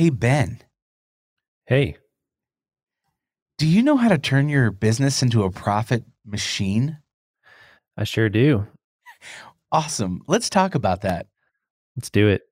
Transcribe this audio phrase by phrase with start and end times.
[0.00, 0.62] Hey, Ben,
[1.66, 1.98] Hey,
[3.58, 6.96] do you know how to turn your business into a profit machine?
[7.98, 8.66] I sure do.
[9.70, 10.22] Awesome.
[10.26, 11.26] Let's talk about that.
[11.98, 12.44] Let's do it.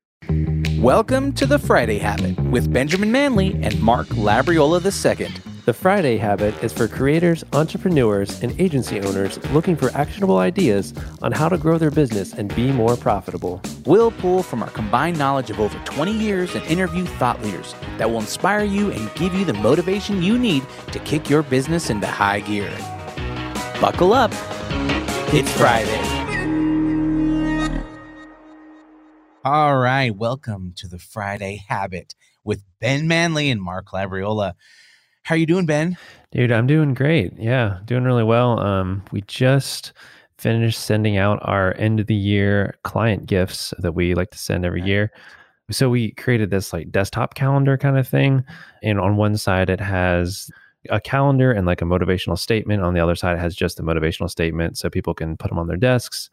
[0.78, 5.47] Welcome to the Friday Habit with Benjamin Manley and Mark Labriola II.
[5.68, 11.30] The Friday Habit is for creators, entrepreneurs, and agency owners looking for actionable ideas on
[11.30, 13.60] how to grow their business and be more profitable.
[13.84, 18.08] We'll pull from our combined knowledge of over 20 years and interview thought leaders that
[18.08, 22.06] will inspire you and give you the motivation you need to kick your business into
[22.06, 22.74] high gear.
[23.78, 24.30] Buckle up.
[25.34, 26.00] It's Friday.
[29.44, 30.16] All right.
[30.16, 34.54] Welcome to the Friday Habit with Ben Manley and Mark Labriola.
[35.28, 35.98] How are you doing, Ben?
[36.32, 37.34] Dude, I'm doing great.
[37.36, 38.58] Yeah, doing really well.
[38.60, 39.92] Um, we just
[40.38, 44.64] finished sending out our end of the year client gifts that we like to send
[44.64, 45.12] every year.
[45.70, 48.42] So we created this like desktop calendar kind of thing.
[48.82, 50.50] And on one side, it has
[50.88, 52.82] a calendar and like a motivational statement.
[52.82, 55.58] On the other side, it has just a motivational statement so people can put them
[55.58, 56.30] on their desks.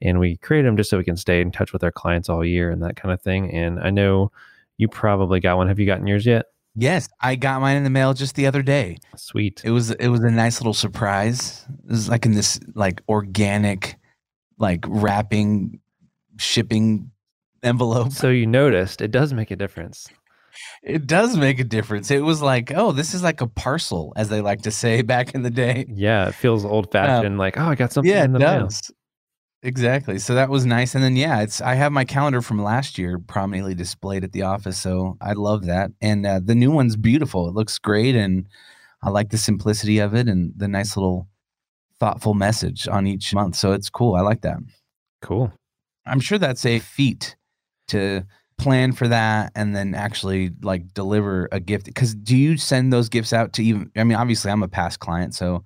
[0.00, 2.44] And we created them just so we can stay in touch with our clients all
[2.44, 3.52] year and that kind of thing.
[3.52, 4.30] And I know
[4.76, 5.66] you probably got one.
[5.66, 6.46] Have you gotten yours yet?
[6.76, 8.98] Yes, I got mine in the mail just the other day.
[9.16, 9.62] Sweet.
[9.64, 11.64] It was it was a nice little surprise.
[11.84, 13.96] It was like in this like organic,
[14.58, 15.80] like wrapping,
[16.36, 17.10] shipping
[17.62, 18.12] envelope.
[18.12, 20.06] So you noticed it does make a difference.
[20.82, 22.10] It does make a difference.
[22.10, 25.34] It was like, oh, this is like a parcel, as they like to say back
[25.34, 25.86] in the day.
[25.88, 27.34] Yeah, it feels old fashioned.
[27.34, 28.64] Um, like, oh, I got something yeah, in it the mail.
[28.64, 28.90] does.
[29.66, 30.20] Exactly.
[30.20, 30.94] So that was nice.
[30.94, 34.42] And then yeah, it's I have my calendar from last year prominently displayed at the
[34.42, 34.78] office.
[34.78, 35.90] So I love that.
[36.00, 37.48] And uh, the new one's beautiful.
[37.48, 38.46] It looks great and
[39.02, 41.26] I like the simplicity of it and the nice little
[41.98, 43.56] thoughtful message on each month.
[43.56, 44.14] So it's cool.
[44.14, 44.58] I like that.
[45.20, 45.52] Cool.
[46.06, 47.34] I'm sure that's a feat
[47.88, 48.24] to
[48.58, 53.10] plan for that and then actually like deliver a gift because do you send those
[53.10, 55.62] gifts out to even i mean obviously i'm a past client so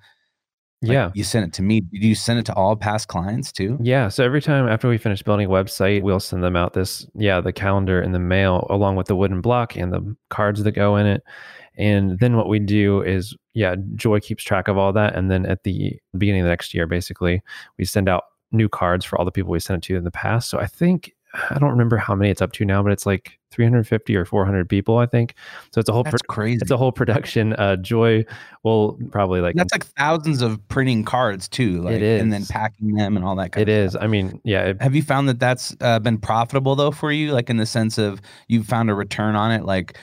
[0.83, 1.11] like, yeah.
[1.14, 4.09] you send it to me do you send it to all past clients too Yeah.
[4.09, 7.41] So every time after we finish building a website, we'll send them out this, yeah,
[7.41, 10.97] the calendar in the mail along with the wooden block and the cards that go
[10.97, 11.22] in it.
[11.77, 15.16] And then what we do is, yeah, Joy keeps track of all that.
[15.16, 17.43] And then at the beginning of the next year, basically,
[17.78, 20.10] we send out new cards for all the people we sent it to in the
[20.10, 20.50] past.
[20.50, 21.12] So I think,
[21.51, 24.69] I don't remember how many it's up to now, but it's like 350 or 400
[24.69, 25.35] people, I think.
[25.73, 27.53] So it's a whole, that's pro- crazy it's a whole production.
[27.55, 28.25] Uh, Joy
[28.65, 33.17] will probably like that's like thousands of printing cards too like and then packing them
[33.17, 33.91] and all that kind It of is.
[33.93, 34.03] stuff.
[34.03, 37.33] I mean, yeah, it, have you found that that's uh, been profitable though for you
[37.33, 39.99] like in the sense of you've found a return on it like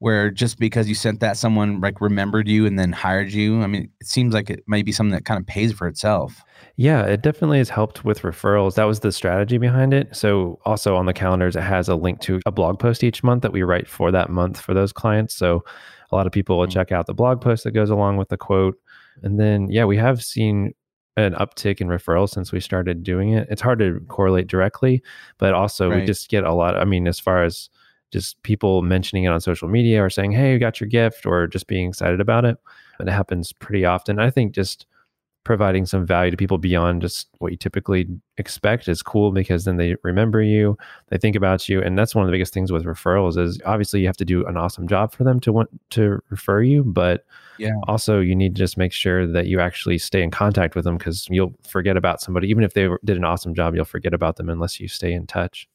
[0.00, 3.66] where just because you sent that someone like remembered you and then hired you i
[3.66, 6.42] mean it seems like it might be something that kind of pays for itself
[6.80, 8.76] yeah, it definitely has helped with referrals.
[8.76, 10.14] That was the strategy behind it.
[10.14, 13.42] So also on the calendars, it has a link to a blog post each month
[13.42, 15.34] that we write for that month for those clients.
[15.34, 15.64] So
[16.12, 16.72] a lot of people will Mm.
[16.72, 18.76] check out the blog post that goes along with the quote.
[19.24, 20.72] And then, yeah, we have seen
[21.16, 23.48] an uptick in referrals since we started doing it.
[23.50, 25.02] It's hard to correlate directly,
[25.38, 26.76] but also we just get a lot.
[26.76, 27.70] I mean, as far as
[28.12, 31.46] just people mentioning it on social media or saying, "Hey, you got your gift," or
[31.46, 32.56] just being excited about it,
[32.98, 34.18] And it happens pretty often.
[34.18, 34.86] I think just
[35.44, 39.76] providing some value to people beyond just what you typically expect is cool because then
[39.76, 40.76] they remember you,
[41.08, 44.00] they think about you, and that's one of the biggest things with referrals is obviously
[44.00, 47.24] you have to do an awesome job for them to want to refer you, but
[47.56, 47.70] Yeah.
[47.88, 50.98] also you need to just make sure that you actually stay in contact with them
[50.98, 54.36] because you'll forget about somebody even if they did an awesome job, you'll forget about
[54.36, 55.68] them unless you stay in touch.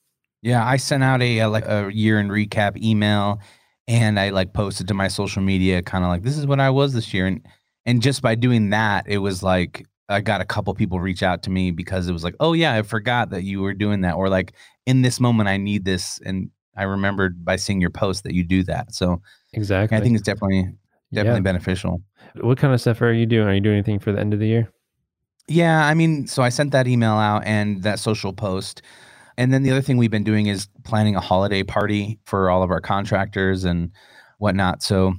[0.44, 3.40] Yeah, I sent out a, uh like a year in recap email,
[3.88, 6.70] and I like posted to my social media, kind of like this is what I
[6.70, 7.42] was this year, and
[7.86, 11.44] and just by doing that, it was like I got a couple people reach out
[11.44, 14.16] to me because it was like, oh yeah, I forgot that you were doing that,
[14.16, 14.52] or like
[14.86, 18.44] in this moment I need this, and I remembered by seeing your post that you
[18.44, 18.94] do that.
[18.94, 19.22] So
[19.54, 19.98] Exactly.
[19.98, 20.68] I think it's definitely
[21.14, 21.44] definitely Yeah.
[21.44, 22.02] beneficial.
[22.42, 23.48] What kind of stuff are you doing?
[23.48, 24.68] Are you doing anything for the end of the year?
[25.48, 28.82] Yeah, I mean, so I sent that email out and that social post.
[29.38, 32.64] And then the other thing we've been doing is planning a holiday party for all
[32.64, 33.92] of our contractors and
[34.38, 34.84] whatnot.
[34.84, 35.14] So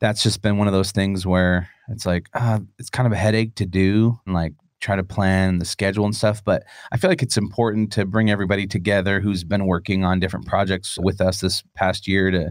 [0.00, 3.16] that's just been one of those things where it's like, uh, it's kind of a
[3.16, 6.42] headache to do and like try to plan the schedule and stuff.
[6.44, 10.46] But I feel like it's important to bring everybody together who's been working on different
[10.46, 12.50] projects with us this past year to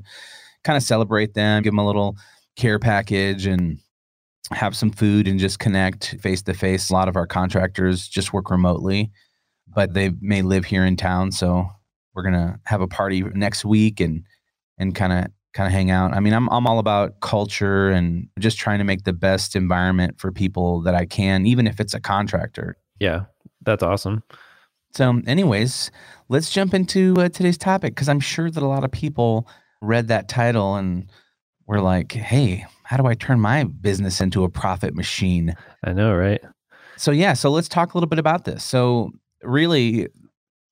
[0.64, 2.18] kind of celebrate them, give them a little
[2.56, 3.80] care package and
[4.52, 6.90] have some food and just connect face to face.
[6.90, 9.12] A lot of our contractors just work remotely,
[9.74, 11.32] but they may live here in town.
[11.32, 11.68] So
[12.14, 14.24] we're gonna have a party next week and
[14.78, 16.14] and kind of kind of hang out.
[16.14, 20.20] I mean, I'm I'm all about culture and just trying to make the best environment
[20.20, 22.78] for people that I can, even if it's a contractor.
[23.00, 23.26] Yeah,
[23.62, 24.24] that's awesome.
[24.96, 25.92] So, anyways,
[26.30, 29.48] let's jump into uh, today's topic because I'm sure that a lot of people
[29.82, 31.10] read that title and
[31.68, 35.56] we're like, hey, how do I turn my business into a profit machine?
[35.84, 36.42] I know, right?
[36.98, 38.64] So, yeah, so let's talk a little bit about this.
[38.64, 39.12] So,
[39.44, 40.08] really,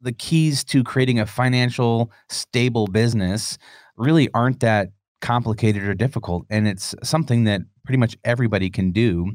[0.02, 3.58] the keys to creating a financial stable business
[3.98, 4.90] really aren't that
[5.22, 6.46] complicated or difficult.
[6.50, 9.32] And it's something that pretty much everybody can do.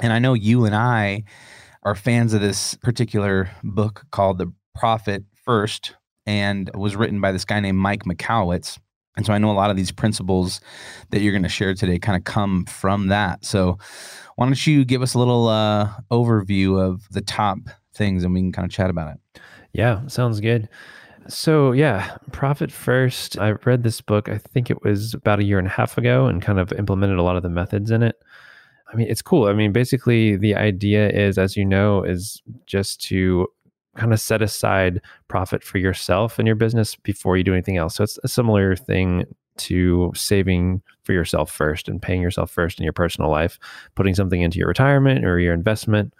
[0.00, 1.24] And I know you and I
[1.82, 5.94] are fans of this particular book called The Profit First
[6.26, 8.78] and was written by this guy named Mike Michalowicz.
[9.16, 10.60] And so I know a lot of these principles
[11.10, 13.44] that you're going to share today kind of come from that.
[13.44, 13.78] So
[14.36, 17.58] why don't you give us a little uh, overview of the top
[17.98, 19.40] things and we can kind of chat about it?
[19.72, 20.68] Yeah, sounds good.
[21.28, 23.38] So, yeah, Profit First.
[23.38, 26.26] I read this book, I think it was about a year and a half ago,
[26.26, 28.16] and kind of implemented a lot of the methods in it.
[28.90, 29.46] I mean, it's cool.
[29.46, 33.46] I mean, basically, the idea is, as you know, is just to
[33.96, 37.96] kind of set aside profit for yourself and your business before you do anything else.
[37.96, 39.26] So, it's a similar thing
[39.58, 43.58] to saving for yourself first and paying yourself first in your personal life,
[43.96, 46.14] putting something into your retirement or your investment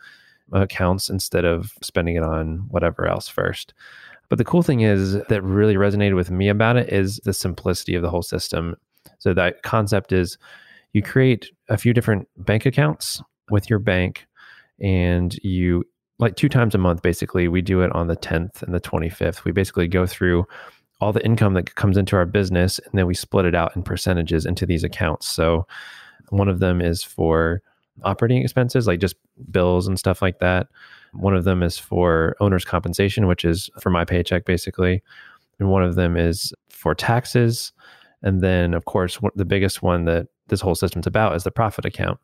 [0.53, 3.75] accounts instead of spending it on whatever else first.
[4.29, 7.95] But the cool thing is that really resonated with me about it is the simplicity
[7.95, 8.77] of the whole system.
[9.19, 10.39] So that concept is
[10.93, 14.27] you create a few different bank accounts with your bank
[14.81, 15.85] and you
[16.19, 19.45] like two times a month basically we do it on the 10th and the 25th
[19.45, 20.47] we basically go through
[21.01, 23.83] all the income that comes into our business and then we split it out in
[23.83, 25.67] percentages into these accounts so
[26.31, 27.63] one of them is for
[28.05, 29.17] operating expenses like just
[29.51, 30.69] bills and stuff like that
[31.13, 35.03] one of them is for owner's compensation, which is for my paycheck basically.
[35.59, 37.73] And one of them is for taxes.
[38.23, 41.85] And then, of course, the biggest one that this whole system's about is the profit
[41.85, 42.19] account.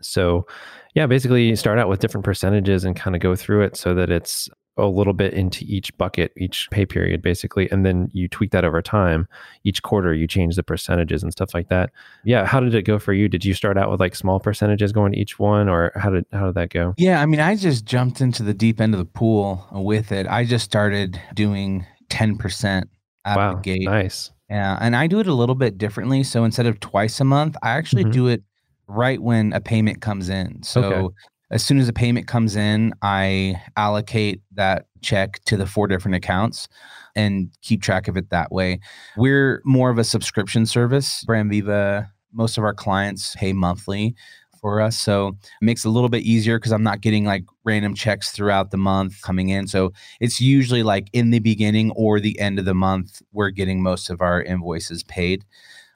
[0.00, 0.46] So,
[0.94, 3.94] yeah, basically you start out with different percentages and kind of go through it so
[3.94, 4.48] that it's
[4.78, 7.70] a little bit into each bucket, each pay period, basically.
[7.70, 9.26] And then you tweak that over time.
[9.64, 11.90] Each quarter, you change the percentages and stuff like that.
[12.24, 12.46] Yeah.
[12.46, 13.28] How did it go for you?
[13.28, 16.24] Did you start out with like small percentages going to each one, or how did
[16.32, 16.94] how did that go?
[16.96, 20.26] Yeah, I mean, I just jumped into the deep end of the pool with it.
[20.26, 22.88] I just started doing ten percent
[23.24, 23.84] out wow, of the gate.
[23.84, 24.30] Nice.
[24.48, 26.22] Yeah, and I do it a little bit differently.
[26.22, 28.12] So instead of twice a month, I actually mm-hmm.
[28.12, 28.42] do it
[28.86, 30.62] right when a payment comes in.
[30.62, 31.14] So okay
[31.50, 36.14] as soon as a payment comes in, I allocate that check to the four different
[36.14, 36.68] accounts
[37.16, 38.80] and keep track of it that way.
[39.16, 41.24] We're more of a subscription service.
[41.24, 44.14] Brand Viva, most of our clients pay monthly
[44.60, 44.98] for us.
[44.98, 48.30] So it makes it a little bit easier because I'm not getting like random checks
[48.30, 49.68] throughout the month coming in.
[49.68, 53.82] So it's usually like in the beginning or the end of the month, we're getting
[53.82, 55.44] most of our invoices paid.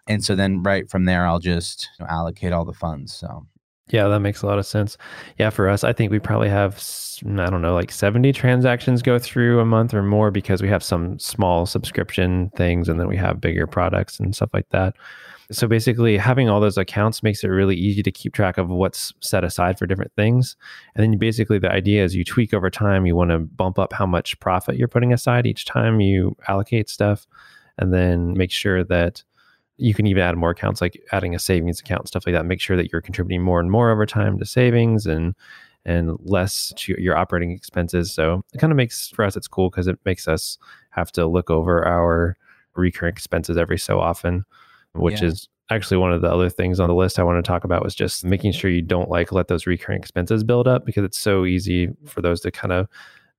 [0.08, 3.12] And so then right from there, I'll just allocate all the funds.
[3.12, 3.46] So
[3.92, 4.96] yeah, that makes a lot of sense.
[5.38, 9.02] Yeah, for us, I think we probably have, mm, I don't know, like 70 transactions
[9.02, 13.06] go through a month or more because we have some small subscription things and then
[13.06, 14.94] we have bigger products and stuff like that.
[15.50, 19.12] So basically, having all those accounts makes it really easy to keep track of what's
[19.20, 20.56] set aside for different things.
[20.94, 23.04] And then basically, the idea is you tweak over time.
[23.04, 26.88] You want to bump up how much profit you're putting aside each time you allocate
[26.88, 27.26] stuff,
[27.76, 29.22] and then make sure that
[29.76, 32.60] you can even add more accounts like adding a savings account stuff like that make
[32.60, 35.34] sure that you're contributing more and more over time to savings and
[35.84, 39.70] and less to your operating expenses so it kind of makes for us it's cool
[39.70, 40.58] because it makes us
[40.90, 42.36] have to look over our
[42.74, 44.44] recurring expenses every so often
[44.94, 45.28] which yeah.
[45.28, 47.82] is actually one of the other things on the list i want to talk about
[47.82, 51.18] was just making sure you don't like let those recurring expenses build up because it's
[51.18, 52.86] so easy for those to kind of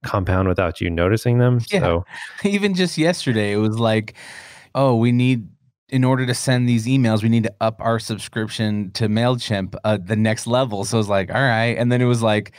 [0.03, 1.79] compound without you noticing them yeah.
[1.79, 2.05] so
[2.43, 4.15] even just yesterday it was like
[4.75, 5.48] oh we need
[5.90, 9.98] in order to send these emails, we need to up our subscription to MailChimp uh,
[10.04, 10.86] the next level.
[10.86, 11.78] So it's like, all right.
[11.78, 12.54] And then it was like,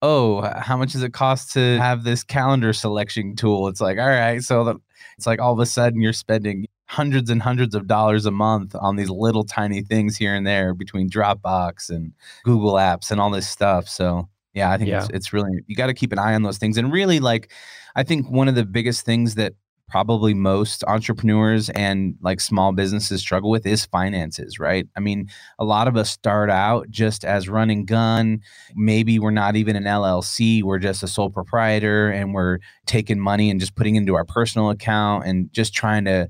[0.00, 3.68] oh, how much does it cost to have this calendar selection tool?
[3.68, 4.42] It's like, all right.
[4.42, 4.76] So the,
[5.16, 8.74] it's like all of a sudden you're spending hundreds and hundreds of dollars a month
[8.80, 12.12] on these little tiny things here and there between Dropbox and
[12.44, 13.88] Google Apps and all this stuff.
[13.88, 15.00] So yeah, I think yeah.
[15.00, 16.78] It's, it's really, you got to keep an eye on those things.
[16.78, 17.52] And really, like,
[17.96, 19.54] I think one of the biggest things that
[19.88, 24.86] probably most entrepreneurs and like small businesses struggle with is finances, right?
[24.96, 25.28] I mean,
[25.58, 28.40] a lot of us start out just as running gun.
[28.74, 33.50] Maybe we're not even an LLC, we're just a sole proprietor and we're taking money
[33.50, 36.28] and just putting into our personal account and just trying to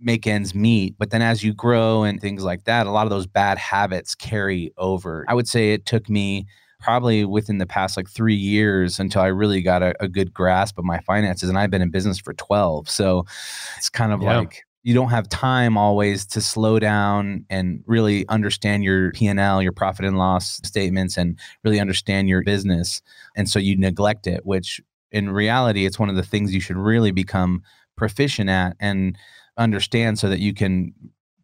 [0.00, 0.96] make ends meet.
[0.98, 4.14] But then as you grow and things like that, a lot of those bad habits
[4.14, 5.24] carry over.
[5.28, 6.46] I would say it took me
[6.80, 10.78] probably within the past like three years until I really got a, a, good grasp
[10.78, 11.48] of my finances.
[11.48, 12.88] And I've been in business for 12.
[12.88, 13.26] So
[13.76, 14.38] it's kind of yeah.
[14.38, 19.72] like you don't have time always to slow down and really understand your P&L, your
[19.72, 23.02] profit and loss statements and really understand your business.
[23.36, 24.80] And so you neglect it, which
[25.10, 27.62] in reality, it's one of the things you should really become
[27.96, 28.76] proficient at.
[28.78, 29.18] And
[29.58, 30.94] understand so that you can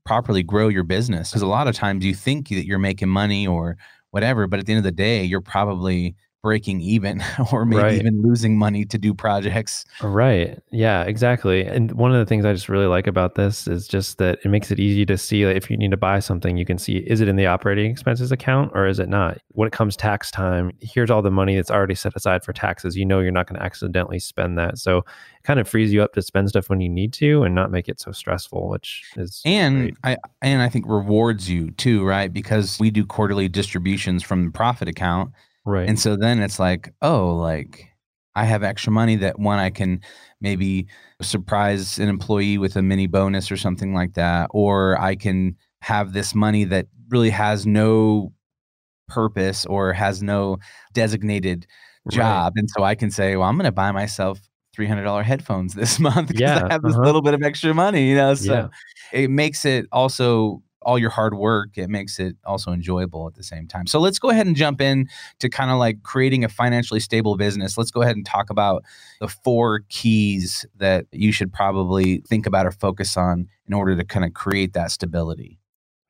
[0.05, 1.31] properly grow your business.
[1.31, 3.77] Because a lot of times you think that you're making money or
[4.15, 7.21] whatever, but at the end of the day, you're probably breaking even
[7.53, 7.95] or maybe Right.
[7.95, 9.85] even losing money to do projects.
[10.03, 10.61] Right.
[10.71, 11.65] Yeah, exactly.
[11.65, 14.49] And one of the things I just really like about this is just that it
[14.49, 16.99] makes it easy to see like, if you need to buy something, you can see
[16.99, 19.39] is it in the operating expenses account or is it not?
[19.53, 22.95] When it comes tax time, here's all the money that's already set aside for taxes.
[22.97, 24.77] You know you're not going to accidentally spend that.
[24.79, 25.05] So it
[25.45, 27.89] kind of frees you up to spend stuff when you need to and not make
[27.89, 29.95] it so stressful, which is And great.
[30.05, 32.31] I and I think rewards you too, right?
[32.31, 35.33] Because we do quarterly distributions from the profit account.
[35.65, 35.89] Right.
[35.89, 37.89] And so then it's like, oh, like
[38.35, 40.01] I have extra money that one I can
[40.41, 40.87] maybe
[41.23, 44.49] surprise an employee with a mini bonus or something like that.
[44.53, 48.33] Or I can have this money that really has no
[49.09, 50.59] purpose or has no
[50.93, 51.67] designated
[52.05, 52.17] Right.
[52.17, 52.55] job.
[52.57, 54.41] And so I can say, well, I'm going to buy myself
[54.77, 57.05] $300 headphones this month because Yeah, I have this uh-huh.
[57.05, 58.35] little bit of extra money, you know?
[58.35, 58.69] So Yeah.
[59.13, 63.43] it makes it also all your hard work, it makes it also enjoyable at the
[63.43, 63.87] same time.
[63.87, 65.09] So let's go ahead and jump in
[65.41, 67.77] to kind of like creating a financially stable business.
[67.79, 68.85] Let's go ahead and talk about
[69.21, 74.05] the four keys that you should probably think about or focus on in order to
[74.05, 75.59] kind of create that stability.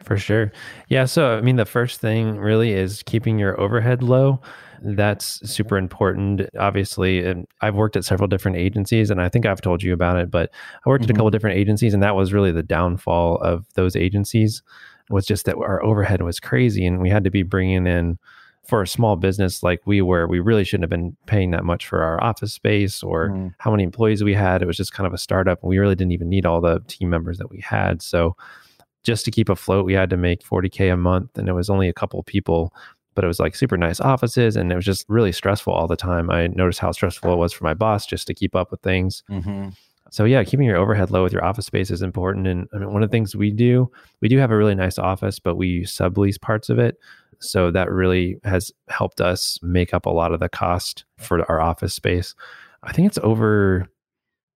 [0.04, 0.52] For sure.
[0.88, 1.06] Yeah.
[1.06, 4.40] So, I mean, the first thing really is keeping your overhead low.
[4.82, 6.42] That's super important.
[6.58, 10.18] Obviously, and I've worked at several different agencies, and I think I've told you about
[10.18, 10.50] it, but
[10.84, 13.96] I worked at a couple different agencies, and that was really the downfall of those
[13.96, 14.62] agencies
[15.11, 18.18] was just that our overhead was crazy, and we had to be bringing in
[18.66, 21.87] for a small business like we were, we really shouldn't have been paying that much
[21.87, 23.54] for our office space or Mhm.
[23.58, 24.62] how many employees we had.
[24.62, 26.80] It was just kind of a startup, and we really didn't even need all the
[26.88, 28.00] team members that we had.
[28.00, 28.37] So,
[29.04, 31.88] just to keep afloat, we had to make 40K a month and it was only
[31.88, 32.73] a couple people,
[33.14, 35.96] but it was like super nice offices and it was just really stressful all the
[35.96, 36.30] time.
[36.30, 39.23] I noticed how stressful it was for my boss just to keep up with things.
[39.30, 39.76] Mhm.
[40.11, 42.46] So yeah, keeping your overhead low with your office space is important.
[42.46, 44.99] And I mean, one of the things we do, we do have a really nice
[44.99, 46.99] office, but we sublease parts of it.
[47.40, 51.61] So that really has helped us make up a lot of the cost for our
[51.61, 52.34] office space.
[52.84, 53.88] I think it's over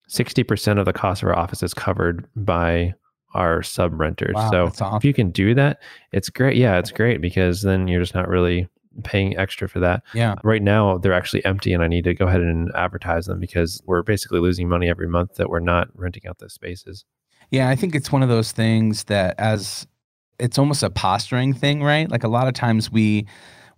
[0.09, 2.95] 60% of the cost of our office is covered by
[3.35, 4.35] our sub renters.
[4.35, 4.97] Wow, so awesome.
[4.97, 5.81] if you can do that,
[6.13, 6.57] it's great.
[6.57, 8.69] Yeah, it's great because then you're just not really
[9.03, 10.03] paying extra for that.
[10.15, 10.37] Yeah.
[10.45, 13.83] Right now, they're actually empty, and I need to go ahead and advertise them because
[13.87, 17.05] we're basically losing money every month that we're not renting out those spaces.
[17.51, 19.87] Yeah, I think it's one of those things that as
[20.39, 22.11] it's almost a posturing thing, right?
[22.11, 23.27] Like a lot of times we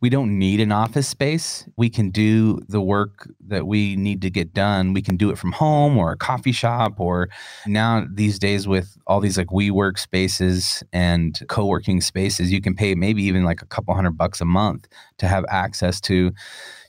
[0.00, 1.68] we don't need an office space.
[1.76, 4.92] We can do the work that we need to get done.
[4.92, 7.28] We can do it from home or a coffee shop or
[7.66, 12.94] now these days with all these like WeWork spaces and co-working spaces, you can pay
[12.94, 14.88] maybe even like a couple hundred bucks a month
[15.18, 16.32] to have access to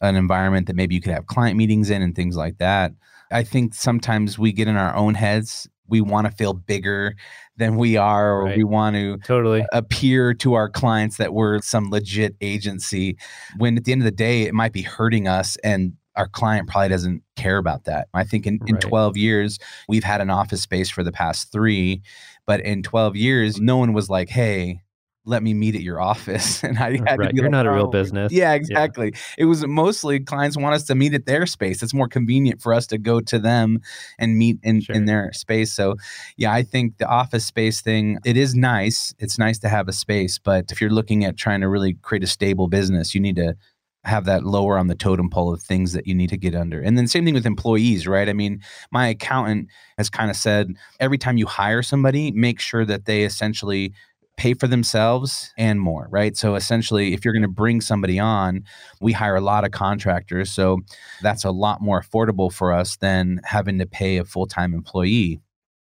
[0.01, 2.91] an environment that maybe you could have client meetings in and things like that.
[3.31, 5.67] I think sometimes we get in our own heads.
[5.87, 7.15] We want to feel bigger
[7.55, 8.57] than we are, or Right.
[8.57, 9.65] we want to Totally.
[9.71, 13.17] appear to our clients that we're some legit agency.
[13.57, 16.67] When at the end of the day, it might be hurting us, and our client
[16.67, 18.07] probably doesn't care about that.
[18.13, 18.81] I think in, in Right.
[18.81, 22.01] 12 years, we've had an office space for the past three,
[22.45, 24.81] but in 12 years, no one was like, hey,
[25.27, 26.63] let me meet at your office.
[26.67, 27.31] And I had to Right.
[27.31, 28.31] be You're like, not a real "Oh, business.
[28.31, 29.13] yeah, exactly.
[29.37, 31.83] It was mostly clients want us to meet at their space.
[31.83, 33.79] It's more convenient for us to go to them
[34.17, 34.95] and meet in, Sure.
[34.95, 35.71] in their space.
[35.73, 35.95] So,
[36.37, 39.13] yeah, I think the office space thing, it is nice.
[39.19, 42.23] It's nice to have a space, but if you're looking at trying to really create
[42.23, 43.55] a stable business, you need to
[44.03, 46.79] have that lower on the totem pole of things that you need to get under.
[46.79, 48.29] And then same thing with employees, right?
[48.29, 49.67] I mean, my accountant
[49.97, 53.91] has kind of said every time you hire somebody, make sure that they essentially
[54.37, 56.37] pay for themselves and more, right?
[56.37, 58.63] So essentially, if you're going to bring somebody on,
[59.01, 60.51] we hire a lot of contractors.
[60.51, 60.79] So
[61.21, 65.41] that's a lot more affordable for us than having to pay a full time employee.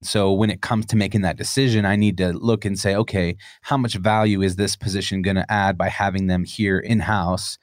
[0.02, 3.37] So when it comes to making that decision, I need to look and say, okay,
[3.61, 7.59] how much value is this position going to add by having them here in house?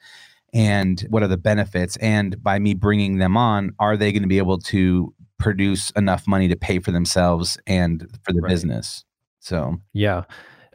[0.54, 1.96] And what are the benefits?
[1.96, 6.28] And by me bringing them on, are they going to be able to produce enough
[6.28, 8.50] money to pay for themselves and for the Right.
[8.50, 9.04] business?
[9.40, 10.22] So, Yeah,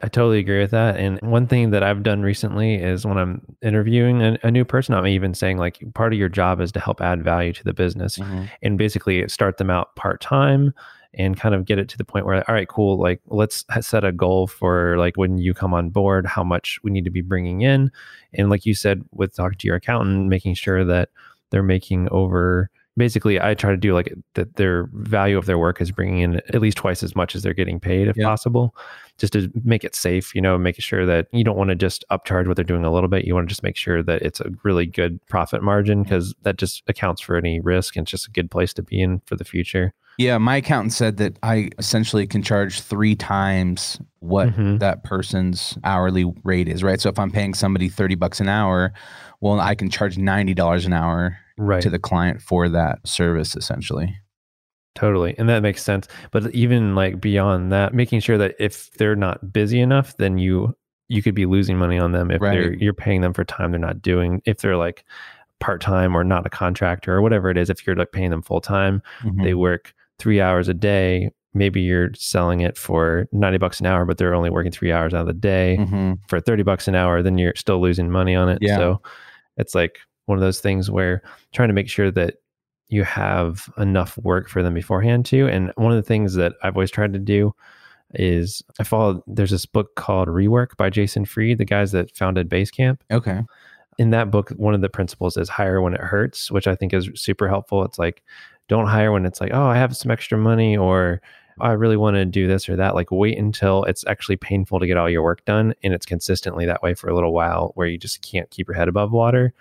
[0.02, 0.96] I totally agree with that.
[0.96, 4.94] And one thing that I've done recently is when I'm interviewing a, a new person,
[4.94, 7.72] I'm even saying like part of your job is to help add value to the
[7.72, 8.44] business mm-hmm.
[8.62, 10.74] and basically start them out part time
[11.16, 14.04] and kind of get it to the point where all right cool like let's set
[14.04, 17.20] a goal for like when you come on board how much we need to be
[17.20, 17.90] bringing in
[18.32, 21.10] and like you said with talking to your accountant making sure that
[21.50, 25.80] they're making over basically i try to do like that their value of their work
[25.80, 28.26] is bringing in at least twice as much as they're getting paid if Yeah.
[28.26, 28.74] possible
[29.18, 32.04] just to make it safe you know making sure that you don't want to just
[32.10, 34.40] upcharge what they're doing a little bit you want to just make sure that it's
[34.40, 38.28] a really good profit margin because that just accounts for any risk and it's just
[38.28, 41.70] a good place to be in for the future Yeah, my accountant said that I
[41.80, 44.78] essentially can charge three times what Mhm.
[44.78, 47.00] that person's hourly rate is, right?
[47.00, 48.92] So if I'm paying somebody 30 bucks an hour,
[49.40, 51.82] well, I can charge $90 an hour Right.
[51.82, 54.16] to the client for that service essentially.
[54.94, 55.34] Totally.
[55.38, 56.06] And that makes sense.
[56.30, 60.76] But even like beyond that, making sure that if they're not busy enough, then you
[61.08, 63.80] you could be losing money on them if they're you're paying them for time they're
[63.80, 64.40] not doing.
[64.46, 65.04] If they're like
[65.60, 68.42] part time or not a contractor or whatever it is, if you're like paying them
[68.42, 69.42] full time, Mhm.
[69.44, 71.30] they work three hours a day.
[71.54, 75.12] Maybe you're selling it for 90 bucks an hour, but they're only working three hours
[75.14, 76.18] out of the day Mhm.
[76.28, 78.58] for 30 bucks an hour, then you're still losing money on it.
[78.60, 78.76] Yeah.
[78.76, 79.02] So
[79.56, 82.36] it's like one of those things where trying to make sure that
[82.88, 85.48] you have enough work for them beforehand too.
[85.48, 87.54] And one of the things that I've always tried to do
[88.14, 92.48] is I follow there's this book called Rework by Jason Fried, the guys that founded
[92.48, 92.98] Basecamp.
[93.10, 93.40] Okay.
[93.98, 96.92] In that book, one of the principles is hire when it hurts, which I think
[96.92, 97.84] is super helpful.
[97.84, 98.22] It's like
[98.68, 101.20] don't hire when it's like, oh, I have some extra money or
[101.60, 102.94] I really want to do this or that.
[102.94, 106.66] Like wait until it's actually painful to get all your work done and it's consistently
[106.66, 109.54] that way for a little while where you just can't keep your head above water.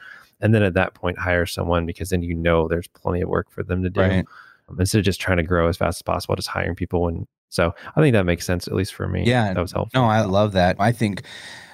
[0.43, 3.49] And then at that point hire someone because then you know there's plenty of work
[3.49, 4.01] for them to do.
[4.01, 4.25] Right.
[4.69, 7.27] Um, Instead of just trying to grow as fast as possible, just hiring people when
[7.49, 9.23] so I think that makes sense, at least for me.
[9.25, 9.53] Yeah.
[9.53, 10.01] That was helpful.
[10.01, 10.75] No, I love that.
[10.79, 11.23] I think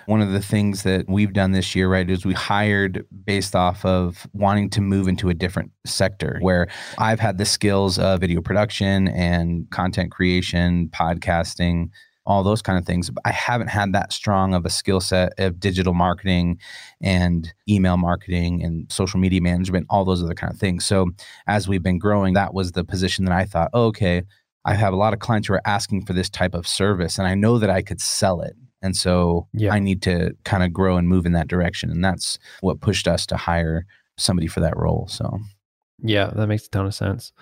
[0.08, 3.86] one of the things that we've done this year, right, is we hired based off
[3.86, 8.42] of wanting to move into a different sector where I've had the skills of video
[8.42, 11.92] production and content creation, podcasting,
[12.30, 13.10] all those kind of things.
[13.26, 16.60] I haven't had that strong of a skill set of digital marketing
[17.02, 20.86] and email marketing and social media management, all those other kind of things.
[20.86, 21.10] So
[21.48, 24.22] as we've been growing, that was the position that I thought, oh, okay,
[24.64, 27.28] I have a lot of clients who are asking for this type of service, and
[27.28, 28.54] I know that I could sell it.
[28.84, 29.74] And so Yeah.
[29.74, 31.90] I need to kind of grow and move in that direction.
[31.90, 33.86] And that's what pushed us to hire
[34.18, 35.08] somebody for that role.
[35.10, 35.40] So,
[36.02, 37.34] Yeah, that makes a ton of sense.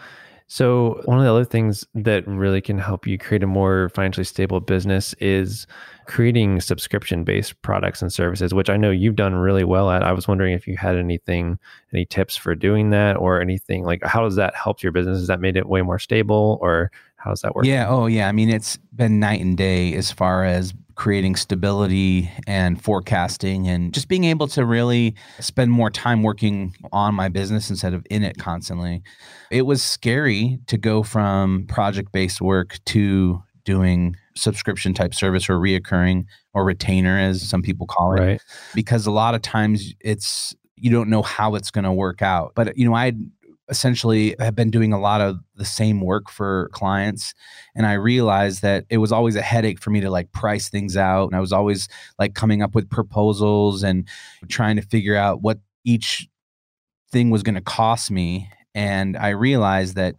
[0.50, 4.24] So, one of the other things that really can help you create a more financially
[4.24, 5.68] stable business is
[6.06, 10.04] creating subscription based products and services, which I know you've done really well at.
[10.04, 11.60] I was wondering if you had anything,
[11.94, 15.18] any tips for doing that or anything like how does that help your business?
[15.18, 17.66] Has that made it way more stable or how does that work?
[17.66, 17.88] yeah.
[17.90, 18.30] Oh, yeah.
[18.30, 23.94] I mean, it's been night and day as far as creating stability and forecasting and
[23.94, 28.24] just being able to really spend more time working on my business instead of in
[28.24, 29.02] it constantly.
[29.52, 35.58] It was scary to go from project based work to doing subscription type service or
[35.60, 38.42] reoccurring or retainer, as some people call it Right.
[38.74, 42.54] because a lot of times it's you don't know how it's going to work out.
[42.56, 43.14] But you know, I
[43.70, 47.34] essentially have been doing a lot of the same work for clients
[47.76, 50.96] and I realized that it was always a headache for me to like price things
[50.96, 54.08] out and I was always like coming up with proposals and
[54.50, 56.28] trying to figure out what each
[57.12, 60.16] thing was going to cost me and I realized that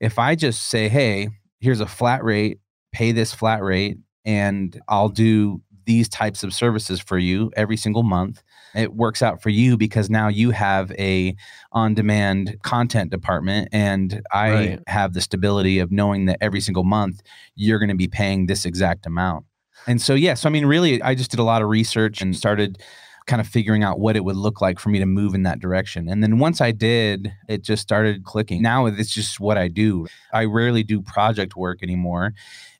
[0.00, 1.28] if I just say, "Hey,
[1.60, 2.58] here's a flat rate,
[2.92, 8.02] pay this flat rate and I'll do these types of services for you every single
[8.02, 8.42] month."
[8.74, 11.34] It works out for you because now you have a
[11.72, 14.80] on-demand content department and I Right.
[14.86, 17.20] have the stability of knowing that every single month
[17.54, 19.46] you're going to be paying this exact amount.
[19.86, 22.36] And so yeah, so I mean really I just did a lot of research and
[22.36, 22.82] started
[23.26, 25.60] kind of figuring out what it would look like for me to move in that
[25.60, 26.08] direction.
[26.08, 28.60] And then once I did, it just started clicking.
[28.62, 30.06] Now it's just what I do.
[30.32, 32.32] I rarely do project work anymore.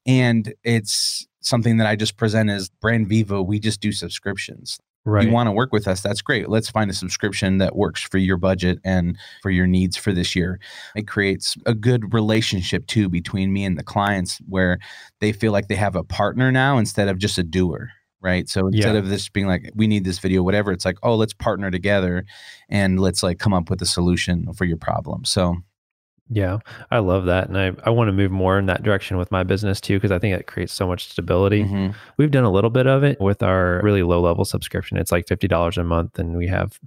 [0.07, 3.42] And it's something that I just present as Brand Viva.
[3.42, 4.79] We just do subscriptions.
[5.06, 5.26] Right.
[5.26, 6.02] You want to work with us?
[6.02, 6.48] That's great.
[6.50, 10.36] Let's find a subscription that works for your budget and for your needs for this
[10.36, 10.60] year.
[10.94, 14.78] It creates a good relationship too between me and the clients where
[15.20, 17.90] they feel like they have a partner now instead of just a doer.
[18.22, 18.46] Right.
[18.50, 18.98] So instead Yeah.
[18.98, 22.26] of this being like, we need this video, whatever, it's like, oh, let's partner together
[22.68, 25.24] and let's like come up with a solution for your problem.
[25.24, 25.56] So,
[26.32, 26.58] Yeah,
[26.92, 27.48] I love that.
[27.48, 30.12] And I, I want to move more in that direction with my business too, because
[30.12, 31.64] I think it creates so much stability.
[31.64, 31.92] mhm.
[32.18, 34.96] We've done a little bit of it with our really low level subscription.
[34.96, 36.78] It's like $50 a month, and we have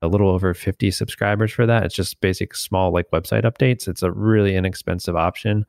[0.00, 1.84] a little over 50 subscribers for that.
[1.84, 3.86] It's just basic, small, like website updates.
[3.86, 5.66] It's a really inexpensive option.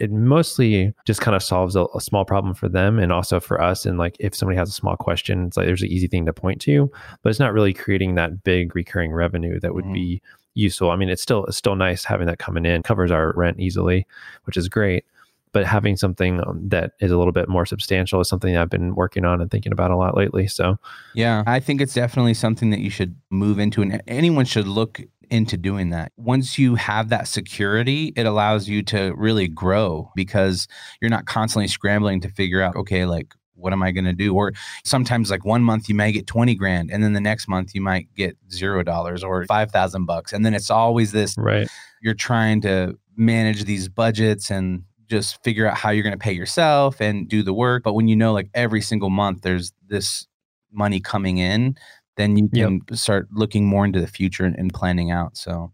[0.00, 3.60] It mostly just kind of solves a, a small problem for them and also for
[3.62, 3.86] us.
[3.86, 6.32] And like if somebody has a small question, it's like there's an easy thing to
[6.32, 6.90] point to,
[7.22, 9.94] but it's not really creating that big recurring revenue that would Mhm.
[9.94, 10.22] be
[10.54, 10.90] useful.
[10.90, 14.06] I mean, it's still it's still nice having that coming in, covers our rent easily,
[14.44, 15.04] which is great.
[15.52, 18.96] But having something um, that is a little bit more substantial is something I've been
[18.96, 20.48] working on and thinking about a lot lately.
[20.48, 20.78] So
[21.14, 25.00] Yeah, I think it's definitely something that you should move into, and anyone should look
[25.30, 26.12] into doing that.
[26.16, 30.68] Once you have that security, it allows you to really grow because
[31.00, 34.34] you're not constantly scrambling to figure out, okay, like, what am I going to do?
[34.34, 34.52] Or
[34.84, 37.80] sometimes, like one month you may get 20 grand, and then the next month you
[37.80, 40.32] might get zero dollars or 5,000 bucks.
[40.32, 41.68] And then it's always this right,
[42.02, 46.32] you're trying to manage these budgets and just figure out how you're going to pay
[46.32, 47.82] yourself and do the work.
[47.82, 50.26] But when you know, like every single month, there's this
[50.72, 51.76] money coming in,
[52.16, 52.68] then you Yep.
[52.88, 55.36] can start looking more into the future and, and planning out.
[55.36, 55.72] So,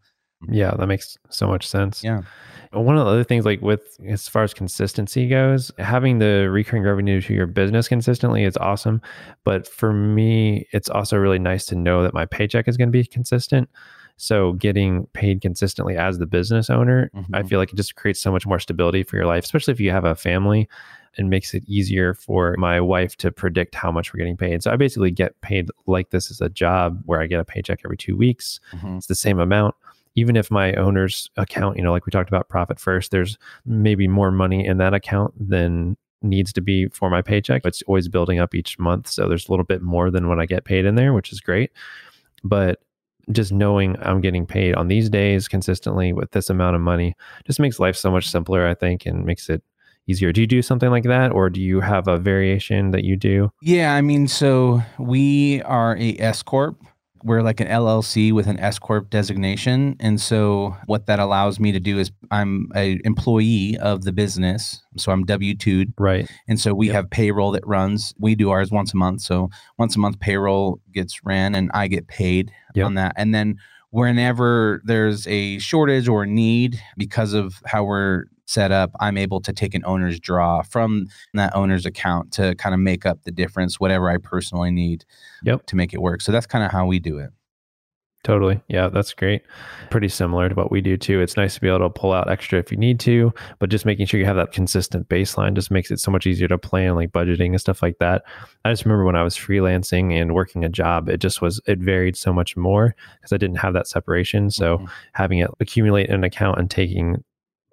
[0.48, 2.02] Yeah, that makes so much sense.
[2.04, 2.22] yeah.
[2.72, 6.84] One of the other things, like with as far as consistency goes, having the recurring
[6.84, 9.02] revenue to your business consistently is awesome.
[9.44, 12.92] But for me, it's also really nice to know that my paycheck is going to
[12.92, 13.68] be consistent.
[14.18, 17.48] So getting paid consistently as the business owner, I Mhm.
[17.48, 19.90] feel like it just creates so much more stability for your life, especially if you
[19.90, 20.68] have a family
[21.16, 24.62] and makes it easier for my wife to predict how much we're getting paid.
[24.62, 27.80] So I basically get paid like this is a job where I get a paycheck
[27.84, 28.98] every two weeks Mhm.
[28.98, 29.74] it's the same amount
[30.14, 34.08] even if my owner's account you know like we talked about profit first there's maybe
[34.08, 37.62] more money in that account than needs to be for my paycheck.
[37.64, 40.46] It's always building up each month so there's a little bit more than what i
[40.46, 41.70] get paid in there which is great.
[42.44, 42.80] But
[43.30, 47.14] just knowing i'm getting paid on these days consistently with this amount of money
[47.46, 49.62] just makes life so much simpler i think and makes it
[50.10, 50.32] easier.
[50.32, 53.50] Do you do something like that or do you have a variation that you do?
[53.62, 56.80] Yeah, I mean, so we are a S corp.
[57.22, 61.70] We're like an LLC with an S corp designation, and so what that allows me
[61.72, 66.58] to do is I'm a employee of the business, so I'm W two, right and
[66.58, 66.94] so we Yep.
[66.94, 68.14] have payroll that runs.
[68.18, 71.88] We do ours once a month, so once a month payroll gets ran, and I
[71.88, 72.86] get paid Yep.
[72.86, 73.56] on that, and then
[73.90, 79.52] whenever there's a shortage or need because of how we're set up, I'm able to
[79.52, 83.78] take an owner's draw from that owner's account to kind of make up the difference,
[83.78, 85.04] whatever I personally need
[85.44, 85.66] Yep.
[85.66, 86.20] to make it work.
[86.20, 87.30] So that's kind of how we do it.
[88.22, 88.60] Totally.
[88.68, 89.40] Yeah, that's great.
[89.88, 91.22] Pretty similar to what we do too.
[91.22, 93.86] It's nice to be able to pull out extra if you need to, but just
[93.86, 96.96] making sure you have that consistent baseline just makes it so much easier to plan,
[96.96, 98.22] like budgeting and stuff like that.
[98.66, 101.78] I just remember when I was freelancing and working a job, it just was, it
[101.78, 104.50] varied so much more because I didn't have that separation.
[104.50, 104.88] So Mhm.
[105.14, 107.24] having it accumulate in an account and taking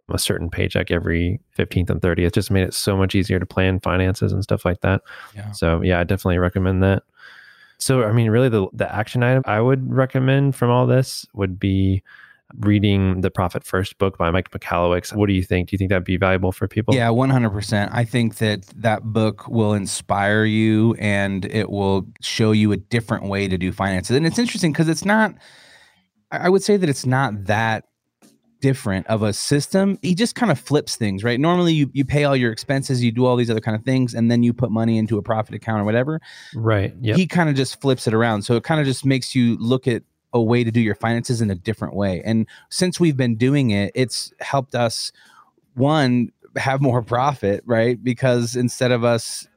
[0.10, 3.80] a certain paycheck every 15th and 30th just made it so much easier to plan
[3.80, 5.02] finances and stuff like that.
[5.36, 5.52] Yeah.
[5.52, 7.04] So yeah, I definitely recommend that.
[7.80, 11.60] So I mean, really, the the action item I would recommend from all this would
[11.60, 12.02] be
[12.60, 15.14] reading the Profit First book by Mike Michalowicz.
[15.14, 15.70] What do you think?
[15.70, 16.96] Do you think that'd be valuable for people?
[16.96, 17.90] Yeah, 100%.
[17.92, 23.26] I think that that book will inspire you and it will show you a different
[23.26, 24.16] way to do finances.
[24.16, 25.36] And it's interesting because it's not,
[26.32, 27.86] I would say that it's not that
[28.60, 29.98] different of a system.
[30.02, 31.40] He just kind of flips things, right?
[31.40, 34.14] Normally you, you pay all your expenses, you do all these other kind of things,
[34.14, 36.22] and then you put money into a profit account or whatever.
[36.56, 36.94] Right.
[37.02, 37.18] Yep.
[37.18, 38.44] He kind of just flips it around.
[38.44, 41.42] So it kind of just makes you look at a way to do your finances
[41.42, 42.22] in a different way.
[42.26, 45.12] And since we've been doing it, it's helped us
[45.76, 48.04] one have more profit, right?
[48.04, 49.48] Because instead of us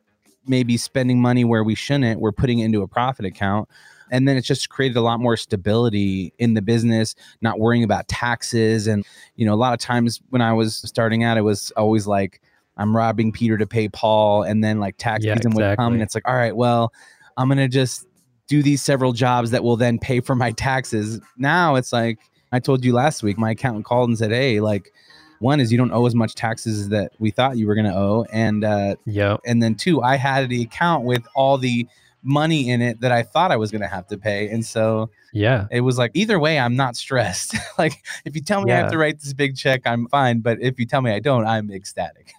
[0.46, 3.68] maybe spending money where we shouldn't, we're putting it into a profit account.
[4.10, 8.08] And then it's just created a lot more stability in the business, not worrying about
[8.08, 8.86] taxes.
[8.86, 12.06] And, you know, a lot of times when I was starting out, it was always
[12.06, 12.40] like,
[12.76, 14.42] I'm robbing Peter to pay Paul.
[14.42, 16.92] And then like tax Yeah, season would come and it's like, all right, well,
[17.36, 18.06] I'm going to just
[18.48, 21.20] do these several jobs that will then pay for my taxes.
[21.36, 22.18] Now it's like,
[22.52, 24.92] I told you last week, my accountant called and said, hey, like,
[25.38, 27.96] one is you don't owe as much taxes that we thought you were going to
[27.96, 28.26] owe.
[28.32, 29.40] And, uh, Yep.
[29.46, 31.86] and then two, I had the account with all the
[32.22, 34.48] money in it that I thought I was going to have to pay.
[34.48, 35.66] And so Yeah.
[35.70, 37.54] it was like, either way, I'm not stressed.
[37.78, 40.40] like, if you tell me I have to write this big check, I'm fine.
[40.40, 42.34] But if you tell me I don't, I'm ecstatic.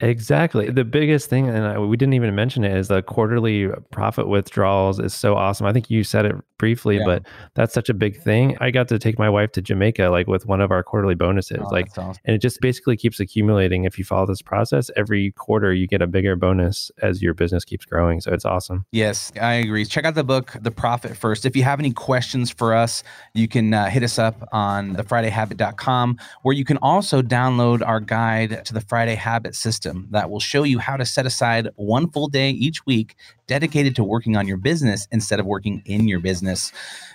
[0.00, 0.70] Exactly.
[0.70, 5.00] The biggest thing, and I, we didn't even mention it, is the quarterly profit withdrawals
[5.00, 5.66] is so awesome.
[5.66, 7.04] I think you said it briefly, Yeah.
[7.04, 7.22] but
[7.54, 8.56] that's such a big thing.
[8.60, 11.58] I got to take my wife to Jamaica, like with one of our quarterly bonuses,
[11.60, 12.14] Oh, like, awesome.
[12.24, 13.84] and it just basically keeps accumulating.
[13.84, 17.64] If you follow this process, every quarter you get a bigger bonus as your business
[17.64, 18.20] keeps growing.
[18.20, 18.86] So it's awesome.
[18.92, 19.84] Yes, I agree.
[19.84, 21.44] Check out the book, The Profit First.
[21.44, 23.02] If you have any questions for us,
[23.34, 28.64] you can uh, hit us up on thefridayhabit.com, where you can also download our guide
[28.66, 29.16] to the Friday
[29.48, 33.14] Habit System that will show you how to set aside one full day each week
[33.46, 36.70] dedicated to working on your business instead of working in your business.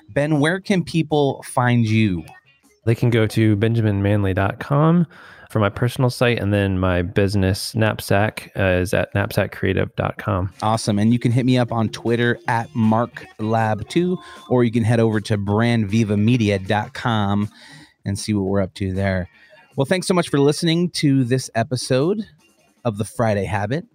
[0.09, 2.25] Ben, where can people find you?
[2.85, 5.05] They can go to benjaminmanley.com
[5.51, 10.51] for my personal site, and then my business knapsack uh, is at knapsackcreative.com.
[10.63, 10.97] Awesome.
[10.97, 14.17] And you can hit me up on Twitter at MarkLab2,
[14.49, 17.49] or you can head over to brandvivamedia.com
[18.05, 19.29] and see what we're up to there.
[19.75, 22.27] Well, thanks so much for listening to this episode
[22.85, 23.85] of The Friday Habit.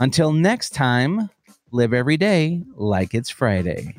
[0.00, 1.30] Until next time,
[1.70, 3.94] live every day like it's Friday.